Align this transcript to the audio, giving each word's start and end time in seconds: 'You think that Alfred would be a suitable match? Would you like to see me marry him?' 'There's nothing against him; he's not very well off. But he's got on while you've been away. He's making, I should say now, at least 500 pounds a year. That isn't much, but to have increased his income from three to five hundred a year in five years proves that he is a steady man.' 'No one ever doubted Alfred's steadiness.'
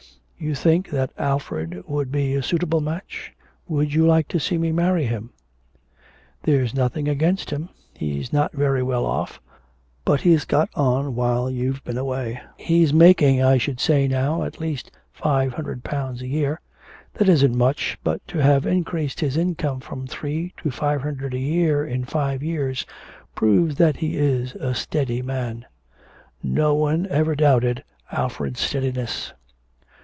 'You 0.43 0.55
think 0.55 0.89
that 0.89 1.11
Alfred 1.19 1.83
would 1.87 2.11
be 2.11 2.33
a 2.33 2.41
suitable 2.41 2.81
match? 2.81 3.31
Would 3.67 3.93
you 3.93 4.07
like 4.07 4.27
to 4.29 4.39
see 4.39 4.57
me 4.57 4.71
marry 4.71 5.05
him?' 5.05 5.29
'There's 6.41 6.73
nothing 6.73 7.07
against 7.07 7.51
him; 7.51 7.69
he's 7.93 8.33
not 8.33 8.51
very 8.51 8.81
well 8.81 9.05
off. 9.05 9.39
But 10.03 10.21
he's 10.21 10.43
got 10.45 10.69
on 10.73 11.13
while 11.13 11.47
you've 11.51 11.83
been 11.83 11.99
away. 11.99 12.41
He's 12.57 12.91
making, 12.91 13.43
I 13.43 13.59
should 13.59 13.79
say 13.79 14.07
now, 14.07 14.41
at 14.41 14.59
least 14.59 14.89
500 15.11 15.83
pounds 15.83 16.23
a 16.23 16.27
year. 16.27 16.59
That 17.13 17.29
isn't 17.29 17.55
much, 17.55 17.99
but 18.03 18.27
to 18.29 18.39
have 18.39 18.65
increased 18.65 19.19
his 19.19 19.37
income 19.37 19.79
from 19.79 20.07
three 20.07 20.55
to 20.63 20.71
five 20.71 21.03
hundred 21.03 21.35
a 21.35 21.39
year 21.39 21.85
in 21.85 22.03
five 22.03 22.41
years 22.41 22.83
proves 23.35 23.75
that 23.75 23.97
he 23.97 24.17
is 24.17 24.55
a 24.55 24.73
steady 24.73 25.21
man.' 25.21 25.67
'No 26.41 26.73
one 26.73 27.05
ever 27.11 27.35
doubted 27.35 27.83
Alfred's 28.11 28.61
steadiness.' 28.61 29.33